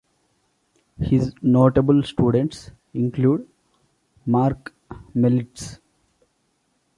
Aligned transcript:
His 0.99 1.31
notable 1.43 2.01
students 2.01 2.71
include 2.91 3.47
Marc 4.25 4.73
Mellits. 5.15 5.77